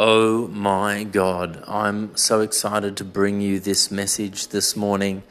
Oh 0.00 0.46
my 0.46 1.02
God, 1.02 1.64
I'm 1.66 2.16
so 2.16 2.40
excited 2.40 2.96
to 2.98 3.04
bring 3.04 3.40
you 3.40 3.58
this 3.58 3.90
message 3.90 4.46
this 4.46 4.76
morning. 4.76 5.24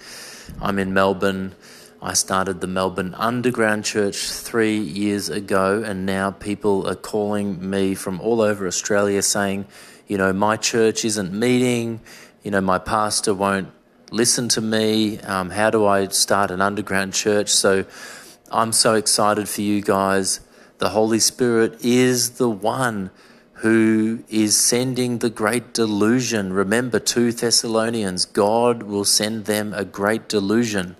I'm 0.62 0.78
in 0.78 0.94
Melbourne. 0.94 1.56
I 2.02 2.12
started 2.12 2.60
the 2.60 2.68
Melbourne 2.68 3.14
Underground 3.14 3.86
Church 3.86 4.18
three 4.18 4.78
years 4.78 5.30
ago, 5.30 5.84
and 5.86 6.06
now 6.06 6.32
people 6.32 6.86
are 6.86 6.96
calling 6.96 7.70
me 7.70 7.96
from 7.96 8.20
all 8.20 8.42
over 8.42 8.68
Australia 8.68 9.22
saying, 9.22 9.68
you 10.06 10.18
know, 10.18 10.34
my 10.34 10.58
church 10.58 11.06
isn't 11.06 11.32
meeting, 11.32 12.02
you 12.44 12.52
know, 12.52 12.60
my 12.60 12.78
pastor 12.78 13.34
won't 13.34 13.72
listen 14.12 14.50
to 14.50 14.60
me. 14.60 15.18
Um, 15.22 15.50
how 15.50 15.70
do 15.70 15.86
I 15.86 16.10
start 16.10 16.52
an 16.52 16.60
underground 16.60 17.14
church? 17.14 17.52
So 17.52 17.86
I'm 18.52 18.74
so 18.74 18.96
excited 18.96 19.48
for 19.48 19.62
you 19.62 19.82
guys. 19.82 20.42
The 20.80 20.90
Holy 20.90 21.20
Spirit 21.20 21.86
is 21.86 22.32
the 22.32 22.50
one 22.50 23.12
who 23.62 24.24
is 24.30 24.56
sending 24.56 25.18
the 25.18 25.32
great 25.32 25.74
delusion. 25.74 26.54
Remember, 26.54 27.00
2 27.00 27.32
Thessalonians, 27.32 28.26
God 28.26 28.84
will 28.84 29.06
send 29.06 29.46
them 29.46 29.74
a 29.74 29.84
great 29.84 30.30
delusion 30.30 30.96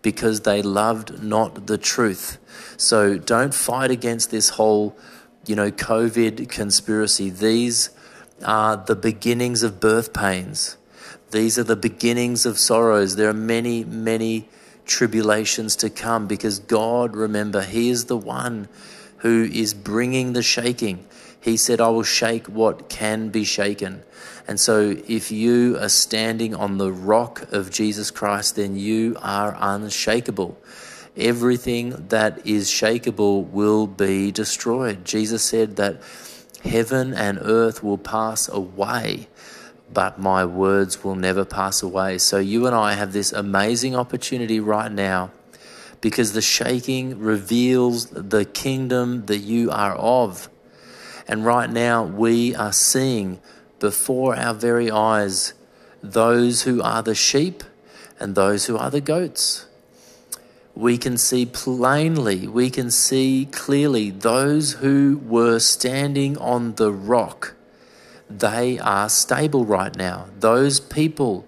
because 0.00 0.40
they 0.40 0.62
loved 0.62 1.22
not 1.22 1.66
the 1.66 1.76
truth. 1.76 2.38
So 2.78 3.18
don't 3.18 3.52
fight 3.52 3.90
against 3.90 4.30
this 4.30 4.50
whole, 4.50 4.96
you 5.46 5.54
know, 5.54 5.70
COVID 5.70 6.48
conspiracy. 6.48 7.28
These 7.28 7.90
are 8.42 8.76
the 8.76 8.96
beginnings 8.96 9.62
of 9.62 9.78
birth 9.78 10.14
pains. 10.14 10.78
These 11.30 11.58
are 11.58 11.64
the 11.64 11.76
beginnings 11.76 12.46
of 12.46 12.58
sorrows. 12.58 13.16
There 13.16 13.28
are 13.28 13.34
many, 13.34 13.84
many 13.84 14.48
tribulations 14.86 15.76
to 15.76 15.90
come 15.90 16.26
because 16.26 16.58
God, 16.58 17.14
remember, 17.14 17.60
He 17.60 17.90
is 17.90 18.06
the 18.06 18.16
one 18.16 18.68
who 19.18 19.44
is 19.52 19.74
bringing 19.74 20.32
the 20.32 20.42
shaking. 20.42 21.04
He 21.40 21.56
said, 21.56 21.80
I 21.80 21.88
will 21.88 22.02
shake 22.02 22.46
what 22.46 22.88
can 22.88 23.28
be 23.28 23.44
shaken. 23.44 24.02
And 24.46 24.58
so, 24.58 24.96
if 25.06 25.30
you 25.30 25.78
are 25.78 25.88
standing 25.88 26.54
on 26.54 26.78
the 26.78 26.90
rock 26.90 27.52
of 27.52 27.70
Jesus 27.70 28.10
Christ, 28.10 28.56
then 28.56 28.76
you 28.76 29.16
are 29.20 29.56
unshakable. 29.58 30.58
Everything 31.16 32.06
that 32.08 32.46
is 32.46 32.70
shakable 32.70 33.48
will 33.50 33.86
be 33.86 34.32
destroyed. 34.32 35.04
Jesus 35.04 35.42
said 35.42 35.76
that 35.76 36.00
heaven 36.64 37.12
and 37.12 37.38
earth 37.42 37.82
will 37.82 37.98
pass 37.98 38.48
away, 38.48 39.28
but 39.92 40.18
my 40.18 40.44
words 40.44 41.04
will 41.04 41.16
never 41.16 41.44
pass 41.44 41.82
away. 41.82 42.18
So, 42.18 42.38
you 42.38 42.66
and 42.66 42.74
I 42.74 42.94
have 42.94 43.12
this 43.12 43.32
amazing 43.32 43.94
opportunity 43.94 44.60
right 44.60 44.90
now 44.90 45.30
because 46.00 46.32
the 46.32 46.42
shaking 46.42 47.18
reveals 47.18 48.06
the 48.06 48.44
kingdom 48.44 49.26
that 49.26 49.38
you 49.38 49.70
are 49.70 49.94
of. 49.94 50.48
And 51.28 51.44
right 51.44 51.70
now, 51.70 52.04
we 52.04 52.54
are 52.54 52.72
seeing 52.72 53.40
before 53.78 54.34
our 54.34 54.54
very 54.54 54.90
eyes 54.90 55.52
those 56.02 56.62
who 56.62 56.82
are 56.82 57.02
the 57.02 57.14
sheep 57.14 57.62
and 58.18 58.34
those 58.34 58.66
who 58.66 58.78
are 58.78 58.90
the 58.90 59.02
goats. 59.02 59.66
We 60.74 60.96
can 60.96 61.18
see 61.18 61.44
plainly, 61.44 62.46
we 62.46 62.70
can 62.70 62.90
see 62.90 63.48
clearly 63.50 64.10
those 64.10 64.74
who 64.74 65.20
were 65.24 65.58
standing 65.58 66.38
on 66.38 66.76
the 66.76 66.92
rock. 66.92 67.54
They 68.30 68.78
are 68.78 69.08
stable 69.08 69.64
right 69.64 69.94
now. 69.96 70.28
Those 70.38 70.80
people 70.80 71.44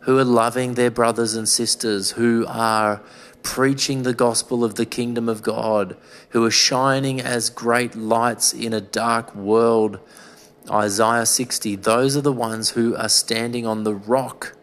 who 0.00 0.18
are 0.18 0.24
loving 0.24 0.74
their 0.74 0.90
brothers 0.90 1.34
and 1.34 1.48
sisters, 1.48 2.12
who 2.12 2.46
are 2.48 3.02
preaching 3.50 4.04
the 4.04 4.14
gospel 4.14 4.62
of 4.62 4.76
the 4.76 4.86
kingdom 4.86 5.28
of 5.28 5.42
God, 5.42 5.96
who 6.28 6.44
are 6.44 6.52
shining 6.52 7.20
as 7.20 7.50
great 7.50 7.96
lights 7.96 8.52
in 8.52 8.72
a 8.72 8.80
dark 8.80 9.34
world. 9.34 9.98
Isaiah 10.70 11.26
60, 11.26 11.74
those 11.74 12.16
are 12.16 12.20
the 12.20 12.32
ones 12.32 12.70
who 12.70 12.94
are 12.94 13.08
standing 13.08 13.66
on 13.66 13.82
the 13.82 13.92
rock. 13.92 14.56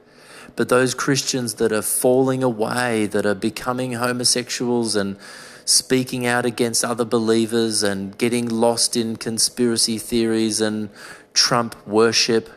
But 0.55 0.69
those 0.69 0.93
Christians 0.93 1.55
that 1.55 1.73
are 1.73 1.81
falling 1.81 2.41
away, 2.43 3.07
that 3.07 3.25
are 3.25 3.35
becoming 3.35 3.91
homosexuals 3.91 4.95
and 4.95 5.17
speaking 5.65 6.25
out 6.25 6.45
against 6.45 6.85
other 6.85 7.03
believers 7.03 7.83
and 7.83 8.17
getting 8.17 8.47
lost 8.47 8.95
in 8.95 9.17
conspiracy 9.17 9.97
theories 9.97 10.61
and 10.61 10.89
Trump 11.33 11.75
worship, 11.85 12.49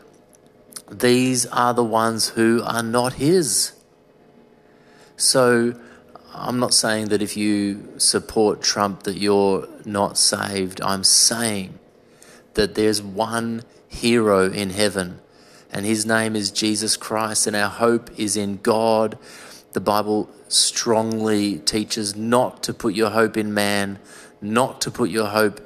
these 0.88 1.44
are 1.46 1.74
the 1.74 1.82
ones 1.82 2.28
who 2.28 2.62
are 2.64 2.84
not 2.84 3.14
His. 3.14 3.72
So, 5.16 5.74
I'm 6.40 6.58
not 6.58 6.72
saying 6.72 7.08
that 7.08 7.22
if 7.22 7.36
you 7.36 7.94
support 7.98 8.62
Trump 8.62 9.02
that 9.02 9.18
you're 9.18 9.68
not 9.84 10.16
saved. 10.16 10.80
I'm 10.80 11.04
saying 11.04 11.78
that 12.54 12.74
there's 12.74 13.02
one 13.02 13.62
hero 13.88 14.50
in 14.50 14.70
heaven 14.70 15.20
and 15.72 15.86
his 15.86 16.04
name 16.04 16.34
is 16.34 16.50
Jesus 16.50 16.96
Christ 16.96 17.46
and 17.46 17.54
our 17.54 17.68
hope 17.68 18.10
is 18.18 18.36
in 18.36 18.58
God. 18.62 19.18
The 19.72 19.80
Bible 19.80 20.28
strongly 20.48 21.58
teaches 21.58 22.16
not 22.16 22.62
to 22.64 22.74
put 22.74 22.94
your 22.94 23.10
hope 23.10 23.36
in 23.36 23.54
man, 23.54 23.98
not 24.40 24.80
to 24.82 24.90
put 24.90 25.10
your 25.10 25.28
hope 25.28 25.60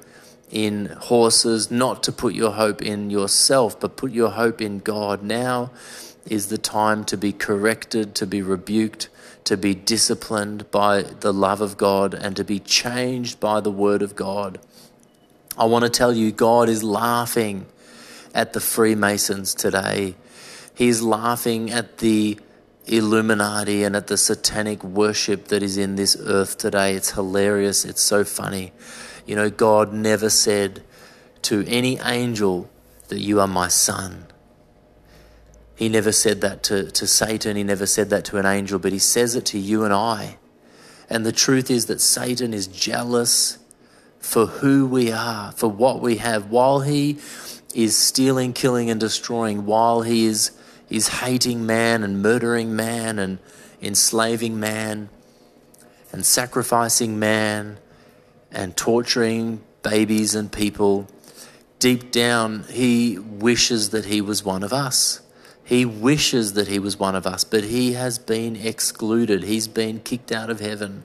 in 0.54 0.86
horses, 0.86 1.70
not 1.70 2.04
to 2.04 2.12
put 2.12 2.32
your 2.32 2.52
hope 2.52 2.80
in 2.80 3.10
yourself, 3.10 3.78
but 3.78 3.96
put 3.96 4.12
your 4.12 4.30
hope 4.30 4.62
in 4.62 4.78
God. 4.78 5.22
Now 5.22 5.72
is 6.26 6.46
the 6.46 6.56
time 6.56 7.04
to 7.04 7.16
be 7.16 7.32
corrected, 7.32 8.14
to 8.14 8.26
be 8.26 8.40
rebuked, 8.40 9.08
to 9.42 9.56
be 9.56 9.74
disciplined 9.74 10.70
by 10.70 11.02
the 11.02 11.32
love 11.32 11.60
of 11.60 11.76
God 11.76 12.14
and 12.14 12.36
to 12.36 12.44
be 12.44 12.60
changed 12.60 13.40
by 13.40 13.60
the 13.60 13.70
word 13.70 14.00
of 14.00 14.14
God. 14.14 14.60
I 15.58 15.64
want 15.64 15.84
to 15.84 15.90
tell 15.90 16.12
you, 16.12 16.30
God 16.30 16.68
is 16.68 16.82
laughing 16.84 17.66
at 18.32 18.52
the 18.52 18.60
Freemasons 18.60 19.54
today. 19.54 20.14
He's 20.74 21.02
laughing 21.02 21.70
at 21.70 21.98
the 21.98 22.38
Illuminati 22.86 23.82
and 23.82 23.96
at 23.96 24.06
the 24.06 24.16
satanic 24.16 24.84
worship 24.84 25.48
that 25.48 25.62
is 25.62 25.76
in 25.76 25.96
this 25.96 26.16
earth 26.20 26.58
today. 26.58 26.94
It's 26.94 27.12
hilarious. 27.12 27.84
It's 27.84 28.02
so 28.02 28.24
funny. 28.24 28.72
You 29.26 29.36
know, 29.36 29.50
God 29.50 29.92
never 29.92 30.30
said 30.30 30.82
to 31.42 31.64
any 31.66 31.98
angel 32.00 32.70
that 33.08 33.20
you 33.20 33.40
are 33.40 33.46
my 33.46 33.68
son. 33.68 34.26
He 35.76 35.88
never 35.88 36.12
said 36.12 36.40
that 36.42 36.62
to, 36.64 36.90
to 36.90 37.06
Satan, 37.06 37.56
he 37.56 37.64
never 37.64 37.86
said 37.86 38.10
that 38.10 38.24
to 38.26 38.38
an 38.38 38.46
angel, 38.46 38.78
but 38.78 38.92
he 38.92 38.98
says 38.98 39.34
it 39.34 39.44
to 39.46 39.58
you 39.58 39.84
and 39.84 39.92
I. 39.92 40.38
And 41.10 41.26
the 41.26 41.32
truth 41.32 41.70
is 41.70 41.86
that 41.86 42.00
Satan 42.00 42.54
is 42.54 42.66
jealous 42.66 43.58
for 44.20 44.46
who 44.46 44.86
we 44.86 45.12
are, 45.12 45.52
for 45.52 45.68
what 45.68 46.00
we 46.00 46.16
have, 46.16 46.50
while 46.50 46.80
he 46.80 47.18
is 47.74 47.96
stealing, 47.96 48.52
killing, 48.52 48.88
and 48.88 49.00
destroying, 49.00 49.66
while 49.66 50.02
he 50.02 50.26
is, 50.26 50.52
is 50.88 51.08
hating 51.08 51.66
man 51.66 52.02
and 52.02 52.22
murdering 52.22 52.74
man 52.74 53.18
and 53.18 53.38
enslaving 53.82 54.58
man 54.58 55.10
and 56.12 56.24
sacrificing 56.24 57.18
man 57.18 57.78
and 58.54 58.76
torturing 58.76 59.62
babies 59.82 60.34
and 60.34 60.50
people. 60.50 61.08
Deep 61.78 62.10
down, 62.10 62.64
he 62.70 63.18
wishes 63.18 63.90
that 63.90 64.06
he 64.06 64.20
was 64.20 64.44
one 64.44 64.62
of 64.62 64.72
us. 64.72 65.20
He 65.64 65.84
wishes 65.84 66.52
that 66.54 66.68
he 66.68 66.78
was 66.78 66.98
one 66.98 67.14
of 67.14 67.26
us, 67.26 67.42
but 67.44 67.64
he 67.64 67.94
has 67.94 68.18
been 68.18 68.54
excluded. 68.56 69.42
He's 69.42 69.68
been 69.68 70.00
kicked 70.00 70.30
out 70.30 70.50
of 70.50 70.60
heaven. 70.60 71.04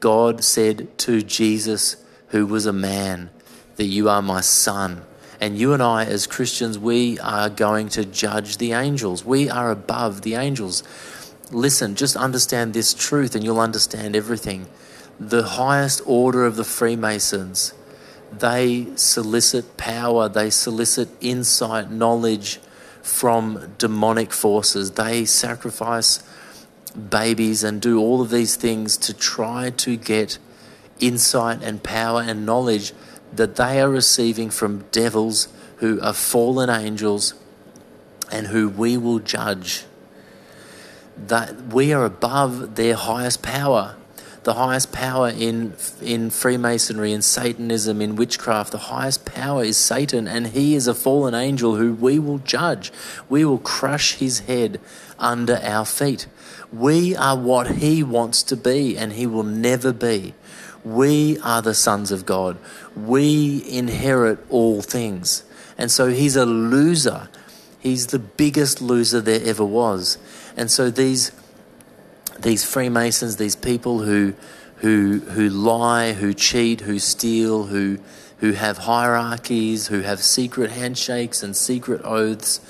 God 0.00 0.44
said 0.44 0.96
to 0.98 1.22
Jesus, 1.22 1.96
who 2.28 2.46
was 2.46 2.66
a 2.66 2.72
man, 2.72 3.30
that 3.76 3.84
you 3.84 4.08
are 4.08 4.22
my 4.22 4.40
son. 4.40 5.02
And 5.40 5.58
you 5.58 5.72
and 5.72 5.82
I, 5.82 6.04
as 6.04 6.28
Christians, 6.28 6.78
we 6.78 7.18
are 7.18 7.50
going 7.50 7.88
to 7.90 8.04
judge 8.04 8.58
the 8.58 8.72
angels. 8.72 9.24
We 9.24 9.50
are 9.50 9.70
above 9.72 10.22
the 10.22 10.34
angels. 10.34 10.84
Listen, 11.50 11.96
just 11.96 12.16
understand 12.16 12.72
this 12.74 12.94
truth 12.94 13.34
and 13.34 13.44
you'll 13.44 13.60
understand 13.60 14.14
everything. 14.14 14.66
The 15.28 15.44
highest 15.44 16.02
order 16.04 16.44
of 16.44 16.56
the 16.56 16.64
Freemasons, 16.64 17.74
they 18.36 18.88
solicit 18.96 19.76
power, 19.76 20.28
they 20.28 20.50
solicit 20.50 21.10
insight, 21.20 21.92
knowledge 21.92 22.58
from 23.02 23.74
demonic 23.78 24.32
forces. 24.32 24.90
They 24.90 25.24
sacrifice 25.24 26.24
babies 27.08 27.62
and 27.62 27.80
do 27.80 28.00
all 28.00 28.20
of 28.20 28.30
these 28.30 28.56
things 28.56 28.96
to 28.96 29.14
try 29.14 29.70
to 29.70 29.96
get 29.96 30.38
insight 30.98 31.62
and 31.62 31.84
power 31.84 32.20
and 32.20 32.44
knowledge 32.44 32.92
that 33.32 33.54
they 33.54 33.80
are 33.80 33.88
receiving 33.88 34.50
from 34.50 34.86
devils 34.90 35.46
who 35.76 36.00
are 36.00 36.12
fallen 36.12 36.68
angels 36.68 37.34
and 38.32 38.48
who 38.48 38.68
we 38.68 38.96
will 38.96 39.20
judge. 39.20 39.84
That 41.16 41.72
we 41.72 41.92
are 41.92 42.04
above 42.04 42.74
their 42.74 42.96
highest 42.96 43.40
power. 43.40 43.94
The 44.44 44.54
highest 44.54 44.90
power 44.90 45.28
in, 45.28 45.74
in 46.00 46.30
Freemasonry, 46.30 47.12
in 47.12 47.22
Satanism, 47.22 48.00
in 48.00 48.16
witchcraft, 48.16 48.72
the 48.72 48.78
highest 48.78 49.24
power 49.24 49.62
is 49.62 49.76
Satan, 49.76 50.26
and 50.26 50.48
he 50.48 50.74
is 50.74 50.88
a 50.88 50.94
fallen 50.94 51.34
angel 51.34 51.76
who 51.76 51.94
we 51.94 52.18
will 52.18 52.38
judge. 52.38 52.92
We 53.28 53.44
will 53.44 53.58
crush 53.58 54.14
his 54.14 54.40
head 54.40 54.80
under 55.18 55.60
our 55.62 55.84
feet. 55.84 56.26
We 56.72 57.14
are 57.14 57.36
what 57.36 57.76
he 57.76 58.02
wants 58.02 58.42
to 58.44 58.56
be, 58.56 58.98
and 58.98 59.12
he 59.12 59.26
will 59.26 59.44
never 59.44 59.92
be. 59.92 60.34
We 60.84 61.38
are 61.38 61.62
the 61.62 61.74
sons 61.74 62.10
of 62.10 62.26
God. 62.26 62.58
We 62.96 63.64
inherit 63.68 64.44
all 64.50 64.82
things. 64.82 65.44
And 65.78 65.90
so 65.90 66.08
he's 66.08 66.34
a 66.34 66.46
loser. 66.46 67.28
He's 67.78 68.08
the 68.08 68.18
biggest 68.18 68.80
loser 68.80 69.20
there 69.20 69.40
ever 69.44 69.64
was. 69.64 70.18
And 70.56 70.70
so 70.70 70.90
these 70.90 71.30
these 72.42 72.64
Freemasons, 72.64 73.36
these 73.36 73.56
people 73.56 74.00
who 74.00 74.34
who 74.76 75.20
who 75.20 75.48
lie, 75.48 76.12
who 76.12 76.34
cheat, 76.34 76.80
who 76.82 76.98
steal, 76.98 77.64
who 77.64 77.98
who 78.38 78.52
have 78.52 78.78
hierarchies, 78.78 79.86
who 79.86 80.00
have 80.00 80.20
secret 80.22 80.72
handshakes 80.72 81.42
and 81.42 81.56
secret 81.56 82.00
oaths, 82.04 82.60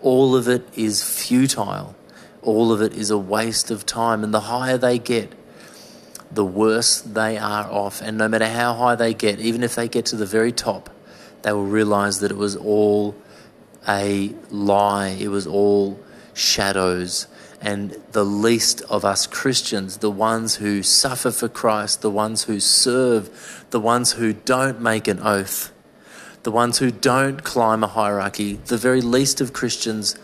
all 0.00 0.34
of 0.34 0.48
it 0.48 0.66
is 0.74 1.02
futile. 1.02 1.94
All 2.42 2.72
of 2.72 2.80
it 2.80 2.94
is 2.94 3.10
a 3.10 3.18
waste 3.18 3.70
of 3.70 3.84
time. 3.84 4.24
And 4.24 4.32
the 4.32 4.40
higher 4.40 4.78
they 4.78 4.98
get, 4.98 5.32
the 6.30 6.44
worse 6.44 7.02
they 7.02 7.36
are 7.36 7.70
off. 7.70 8.00
And 8.00 8.16
no 8.16 8.28
matter 8.28 8.48
how 8.48 8.72
high 8.74 8.94
they 8.94 9.12
get, 9.12 9.40
even 9.40 9.62
if 9.62 9.74
they 9.74 9.88
get 9.88 10.06
to 10.06 10.16
the 10.16 10.26
very 10.26 10.52
top, 10.52 10.88
they 11.42 11.52
will 11.52 11.66
realize 11.66 12.20
that 12.20 12.30
it 12.30 12.36
was 12.36 12.56
all 12.56 13.14
a 13.86 14.34
lie, 14.50 15.08
it 15.08 15.28
was 15.28 15.46
all 15.46 15.98
shadows. 16.32 17.26
And 17.60 17.96
the 18.12 18.24
least 18.24 18.80
of 18.88 19.04
us 19.04 19.26
Christians, 19.26 19.98
the 19.98 20.10
ones 20.10 20.56
who 20.56 20.82
suffer 20.82 21.30
for 21.30 21.48
Christ, 21.48 22.00
the 22.00 22.10
ones 22.10 22.44
who 22.44 22.58
serve, 22.58 23.66
the 23.70 23.80
ones 23.80 24.12
who 24.12 24.32
don't 24.32 24.80
make 24.80 25.06
an 25.06 25.20
oath, 25.20 25.70
the 26.42 26.50
ones 26.50 26.78
who 26.78 26.90
don't 26.90 27.44
climb 27.44 27.84
a 27.84 27.86
hierarchy, 27.86 28.54
the 28.54 28.78
very 28.78 29.02
least 29.02 29.42
of 29.42 29.52
Christians 29.52 30.16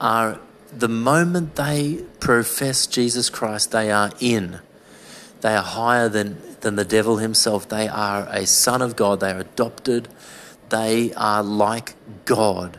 are 0.00 0.38
the 0.72 0.88
moment 0.88 1.56
they 1.56 2.04
profess 2.20 2.86
Jesus 2.86 3.28
Christ, 3.28 3.72
they 3.72 3.90
are 3.90 4.12
in. 4.20 4.60
They 5.40 5.54
are 5.56 5.62
higher 5.62 6.08
than, 6.08 6.38
than 6.60 6.76
the 6.76 6.84
devil 6.84 7.16
himself. 7.16 7.68
They 7.68 7.88
are 7.88 8.28
a 8.30 8.46
son 8.46 8.82
of 8.82 8.96
God. 8.96 9.20
They 9.20 9.32
are 9.32 9.40
adopted. 9.40 10.08
They 10.68 11.12
are 11.14 11.42
like 11.42 11.94
God. 12.24 12.78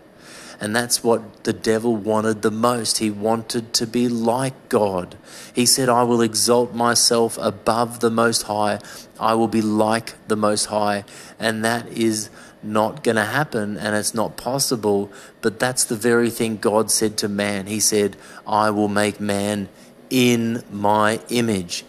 And 0.61 0.75
that's 0.75 1.03
what 1.03 1.43
the 1.43 1.53
devil 1.53 1.95
wanted 1.95 2.43
the 2.43 2.51
most. 2.51 2.99
He 2.99 3.09
wanted 3.09 3.73
to 3.73 3.87
be 3.87 4.07
like 4.07 4.69
God. 4.69 5.17
He 5.55 5.65
said, 5.65 5.89
I 5.89 6.03
will 6.03 6.21
exalt 6.21 6.75
myself 6.75 7.39
above 7.41 7.99
the 7.99 8.11
Most 8.11 8.43
High. 8.43 8.79
I 9.19 9.33
will 9.33 9.47
be 9.47 9.63
like 9.63 10.13
the 10.27 10.35
Most 10.35 10.65
High. 10.65 11.03
And 11.39 11.65
that 11.65 11.87
is 11.87 12.29
not 12.61 13.03
going 13.03 13.15
to 13.15 13.25
happen 13.25 13.75
and 13.75 13.95
it's 13.95 14.13
not 14.13 14.37
possible. 14.37 15.11
But 15.41 15.59
that's 15.59 15.83
the 15.83 15.95
very 15.95 16.29
thing 16.29 16.57
God 16.57 16.91
said 16.91 17.17
to 17.17 17.27
man. 17.27 17.65
He 17.65 17.79
said, 17.79 18.15
I 18.45 18.69
will 18.69 18.87
make 18.87 19.19
man 19.19 19.67
in 20.11 20.63
my 20.71 21.21
image. 21.29 21.85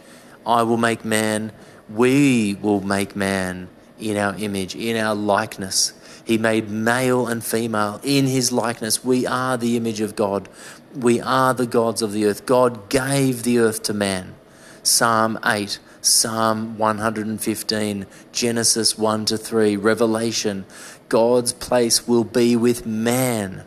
I 0.46 0.62
will 0.62 0.78
make 0.78 1.04
man, 1.04 1.52
we 1.90 2.54
will 2.54 2.80
make 2.80 3.14
man 3.14 3.68
in 3.98 4.16
our 4.16 4.34
image, 4.36 4.74
in 4.74 4.96
our 4.96 5.14
likeness. 5.14 5.92
He 6.24 6.38
made 6.38 6.70
male 6.70 7.26
and 7.26 7.44
female 7.44 8.00
in 8.02 8.26
his 8.26 8.52
likeness. 8.52 9.04
We 9.04 9.26
are 9.26 9.56
the 9.56 9.76
image 9.76 10.00
of 10.00 10.16
God. 10.16 10.48
We 10.94 11.20
are 11.20 11.54
the 11.54 11.66
gods 11.66 12.02
of 12.02 12.12
the 12.12 12.26
earth. 12.26 12.46
God 12.46 12.88
gave 12.88 13.42
the 13.42 13.58
earth 13.58 13.82
to 13.84 13.94
man. 13.94 14.34
Psalm 14.82 15.38
8, 15.44 15.78
Psalm 16.00 16.76
115, 16.78 18.06
Genesis 18.32 18.98
1 18.98 19.24
to 19.26 19.38
3, 19.38 19.76
Revelation. 19.76 20.64
God's 21.08 21.52
place 21.52 22.06
will 22.08 22.24
be 22.24 22.56
with 22.56 22.86
man. 22.86 23.64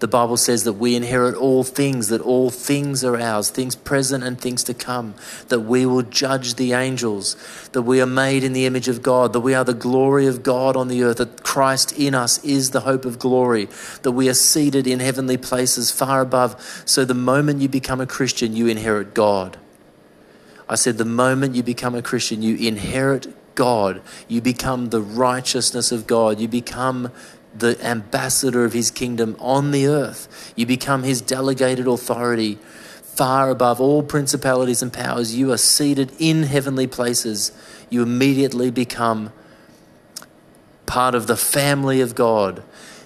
The 0.00 0.08
Bible 0.08 0.38
says 0.38 0.64
that 0.64 0.72
we 0.72 0.96
inherit 0.96 1.34
all 1.34 1.62
things, 1.62 2.08
that 2.08 2.22
all 2.22 2.48
things 2.48 3.04
are 3.04 3.18
ours, 3.18 3.50
things 3.50 3.76
present 3.76 4.24
and 4.24 4.40
things 4.40 4.64
to 4.64 4.74
come, 4.74 5.14
that 5.48 5.60
we 5.60 5.84
will 5.84 6.02
judge 6.02 6.54
the 6.54 6.72
angels, 6.72 7.36
that 7.72 7.82
we 7.82 8.00
are 8.00 8.06
made 8.06 8.42
in 8.42 8.54
the 8.54 8.64
image 8.64 8.88
of 8.88 9.02
God, 9.02 9.34
that 9.34 9.40
we 9.40 9.54
are 9.54 9.62
the 9.62 9.74
glory 9.74 10.26
of 10.26 10.42
God 10.42 10.74
on 10.74 10.88
the 10.88 11.02
earth, 11.02 11.18
that 11.18 11.42
Christ 11.42 11.92
in 11.98 12.14
us 12.14 12.42
is 12.42 12.70
the 12.70 12.80
hope 12.80 13.04
of 13.04 13.18
glory, 13.18 13.68
that 14.02 14.12
we 14.12 14.28
are 14.30 14.34
seated 14.34 14.86
in 14.86 15.00
heavenly 15.00 15.36
places 15.36 15.90
far 15.90 16.22
above. 16.22 16.82
So 16.86 17.04
the 17.04 17.12
moment 17.12 17.60
you 17.60 17.68
become 17.68 18.00
a 18.00 18.06
Christian, 18.06 18.56
you 18.56 18.68
inherit 18.68 19.12
God. 19.12 19.58
I 20.66 20.76
said, 20.76 20.96
the 20.96 21.04
moment 21.04 21.56
you 21.56 21.62
become 21.62 21.94
a 21.94 22.00
Christian, 22.00 22.42
you 22.42 22.56
inherit 22.56 23.26
God. 23.54 24.00
You 24.28 24.40
become 24.40 24.88
the 24.88 25.02
righteousness 25.02 25.92
of 25.92 26.06
God. 26.06 26.40
You 26.40 26.48
become 26.48 27.12
the 27.54 27.82
ambassador 27.84 28.64
of 28.64 28.72
his 28.72 28.90
kingdom 28.90 29.36
on 29.38 29.70
the 29.70 29.86
earth. 29.86 30.52
You 30.56 30.66
become 30.66 31.02
his 31.02 31.20
delegated 31.20 31.86
authority 31.86 32.58
far 33.02 33.50
above 33.50 33.80
all 33.80 34.02
principalities 34.02 34.82
and 34.82 34.92
powers. 34.92 35.36
You 35.36 35.52
are 35.52 35.58
seated 35.58 36.12
in 36.18 36.44
heavenly 36.44 36.86
places. 36.86 37.52
You 37.90 38.02
immediately 38.02 38.70
become 38.70 39.32
part 40.86 41.14
of 41.14 41.26
the 41.26 41.36
family 41.36 42.00
of 42.00 42.14
God. 42.14 42.62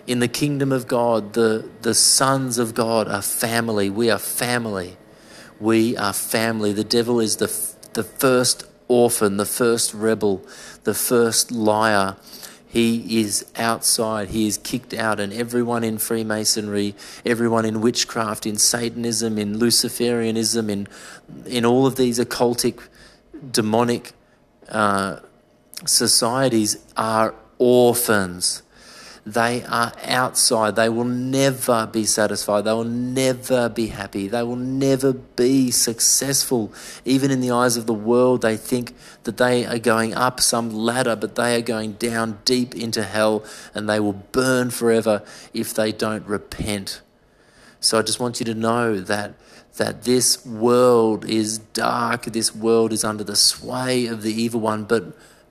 In 0.07 0.21
the 0.21 0.29
kingdom 0.29 0.71
of 0.71 0.87
God, 0.87 1.33
the, 1.33 1.69
the 1.83 1.95
sons 1.95 2.59
of 2.59 2.75
God 2.75 3.09
are 3.09 3.23
family. 3.23 3.91
We 3.91 4.11
are 4.11 4.19
family. 4.19 4.97
We 5.59 5.97
are 5.97 6.13
family. 6.13 6.73
The 6.73 6.85
devil 6.85 7.21
is 7.21 7.37
the, 7.37 7.51
the 7.95 8.05
first 8.05 8.65
orphan, 8.87 9.39
the 9.39 9.47
first 9.47 9.95
rebel, 9.95 10.43
the 10.85 10.95
first 10.95 11.51
liar 11.51 12.17
he 12.75 13.21
is 13.21 13.47
outside, 13.55 14.31
he 14.31 14.49
is 14.49 14.59
kicked 14.59 14.95
out, 14.95 15.21
and 15.21 15.33
everyone 15.33 15.85
in 15.85 15.97
Freemasonry, 15.97 16.97
everyone 17.25 17.65
in 17.65 17.81
witchcraft, 17.81 18.47
in 18.47 18.57
Satanism, 18.57 19.39
in 19.39 19.61
Luciferianism, 19.61 20.69
in, 20.69 20.89
in 21.47 21.65
all 21.65 21.87
of 21.87 21.95
these 21.95 22.19
occultic, 22.19 22.81
demonic 23.49 24.11
uh, 24.69 25.21
societies 25.87 26.85
are 26.97 27.37
orphans. 27.59 28.65
They 29.27 29.65
are 29.65 29.93
outside. 30.03 30.77
They 30.77 30.91
will 30.91 31.05
never 31.05 31.87
be 31.87 32.05
satisfied. 32.05 32.65
They 32.65 32.73
will 32.73 32.85
never 32.85 33.71
be 33.71 33.87
happy. 33.87 34.29
They 34.29 34.43
will 34.43 34.57
never 34.57 35.15
be 35.15 35.71
successful. 35.71 36.73
Even 37.07 37.31
in 37.31 37.41
the 37.41 37.51
eyes 37.51 37.79
of 37.79 37.87
the 37.87 37.95
world, 37.95 38.43
they 38.43 38.59
think 38.59 38.95
that 39.23 39.39
they 39.39 39.65
are 39.65 39.79
going 39.79 40.13
up 40.13 40.41
some 40.41 40.69
ladder, 40.71 41.17
but 41.17 41.37
they 41.37 41.57
are 41.57 41.63
going 41.63 41.93
down 41.93 42.41
deep 42.45 42.75
into 42.75 43.03
hell 43.03 43.43
and 43.75 43.89
they 43.89 43.99
will 43.99 44.13
burn 44.13 44.69
forever 44.69 45.23
if 45.55 45.73
they 45.73 45.91
don't 45.91 46.27
repent. 46.27 47.01
So 47.81 47.99
I 47.99 48.03
just 48.03 48.21
want 48.21 48.41
you 48.41 48.47
to 48.47 48.55
know 48.55 49.01
that 49.01 49.35
that 49.77 50.05
this 50.05 50.47
world 50.47 51.25
is 51.25 51.59
dark, 51.59 52.27
this 52.27 52.55
world 52.55 52.93
is 52.93 53.03
under 53.03 53.25
the 53.25 53.35
sway 53.35 54.07
of 54.07 54.23
the 54.23 54.33
evil 54.33 54.61
one, 54.61 54.85
but 54.85 55.05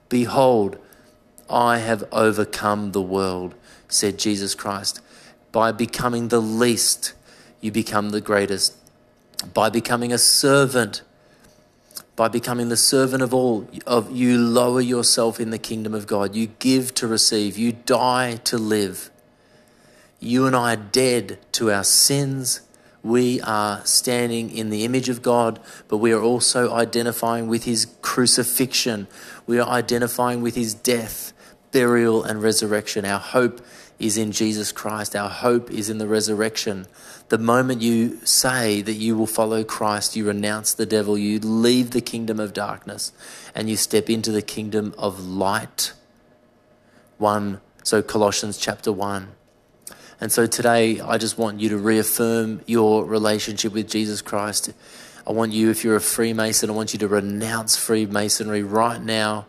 behold, 0.08 0.78
I 1.50 1.78
have 1.78 2.04
overcome 2.10 2.92
the 2.92 3.02
world 3.02 3.54
said 3.88 4.18
Jesus 4.18 4.54
Christ. 4.54 5.00
By 5.52 5.72
becoming 5.72 6.28
the 6.28 6.40
least, 6.40 7.12
you 7.60 7.70
become 7.70 8.10
the 8.10 8.20
greatest. 8.20 8.76
By 9.52 9.70
becoming 9.70 10.12
a 10.12 10.18
servant, 10.18 11.02
by 12.16 12.28
becoming 12.28 12.68
the 12.68 12.76
servant 12.76 13.22
of 13.22 13.34
all, 13.34 13.68
of 13.86 14.10
you 14.10 14.38
lower 14.38 14.80
yourself 14.80 15.40
in 15.40 15.50
the 15.50 15.58
kingdom 15.58 15.94
of 15.94 16.06
God. 16.06 16.34
You 16.34 16.46
give 16.46 16.94
to 16.94 17.06
receive. 17.06 17.58
You 17.58 17.72
die 17.72 18.36
to 18.44 18.56
live. 18.56 19.10
You 20.20 20.46
and 20.46 20.56
I 20.56 20.72
are 20.72 20.76
dead 20.76 21.38
to 21.52 21.70
our 21.70 21.84
sins. 21.84 22.62
We 23.02 23.40
are 23.42 23.84
standing 23.84 24.50
in 24.50 24.70
the 24.70 24.84
image 24.84 25.10
of 25.10 25.20
God, 25.20 25.60
but 25.88 25.98
we 25.98 26.12
are 26.12 26.22
also 26.22 26.72
identifying 26.72 27.48
with 27.48 27.64
his 27.64 27.86
crucifixion. 28.00 29.08
We 29.46 29.58
are 29.58 29.68
identifying 29.68 30.40
with 30.40 30.54
his 30.54 30.72
death, 30.72 31.33
burial, 31.74 32.22
and 32.22 32.40
resurrection. 32.40 33.04
Our 33.04 33.18
hope 33.18 33.60
is 33.98 34.16
in 34.16 34.30
Jesus 34.30 34.70
Christ. 34.70 35.16
Our 35.16 35.28
hope 35.28 35.72
is 35.72 35.90
in 35.90 35.98
the 35.98 36.06
resurrection. 36.06 36.86
The 37.30 37.38
moment 37.38 37.82
you 37.82 38.24
say 38.24 38.80
that 38.80 38.92
you 38.94 39.16
will 39.16 39.26
follow 39.26 39.64
Christ, 39.64 40.14
you 40.14 40.28
renounce 40.28 40.72
the 40.72 40.86
devil, 40.86 41.18
you 41.18 41.40
leave 41.40 41.90
the 41.90 42.00
kingdom 42.00 42.38
of 42.38 42.52
darkness, 42.52 43.10
and 43.56 43.68
you 43.68 43.76
step 43.76 44.08
into 44.08 44.30
the 44.30 44.40
kingdom 44.40 44.94
of 44.96 45.20
light. 45.20 45.92
1 47.18 47.60
so 47.82 48.02
Colossians 48.02 48.56
chapter 48.56 48.92
1. 48.92 49.28
And 50.20 50.30
so 50.30 50.46
today 50.46 51.00
I 51.00 51.18
just 51.18 51.36
want 51.36 51.60
you 51.60 51.70
to 51.70 51.76
reaffirm 51.76 52.62
your 52.66 53.04
relationship 53.04 53.72
with 53.72 53.90
Jesus 53.90 54.22
Christ. 54.22 54.72
I 55.26 55.32
want 55.32 55.52
you, 55.52 55.70
if 55.70 55.82
you're 55.82 55.96
a 55.96 56.00
Freemason, 56.00 56.70
I 56.70 56.72
want 56.72 56.92
you 56.92 57.00
to 57.00 57.08
renounce 57.08 57.76
Freemasonry 57.76 58.62
right 58.62 59.02
now. 59.02 59.46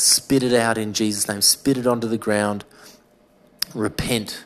Spit 0.00 0.42
it 0.42 0.54
out 0.54 0.78
in 0.78 0.92
Jesus' 0.92 1.28
name. 1.28 1.42
Spit 1.42 1.76
it 1.76 1.86
onto 1.86 2.08
the 2.08 2.18
ground 2.18 2.64
repent 3.74 4.44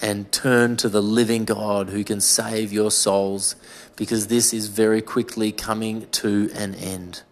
and 0.00 0.30
turn 0.30 0.76
to 0.76 0.88
the 0.88 1.02
living 1.02 1.44
God 1.44 1.90
who 1.90 2.04
can 2.04 2.20
save 2.20 2.72
your 2.72 2.90
souls 2.90 3.56
because 3.96 4.28
this 4.28 4.54
is 4.54 4.68
very 4.68 5.02
quickly 5.02 5.50
coming 5.50 6.08
to 6.10 6.50
an 6.54 6.74
end. 6.74 7.22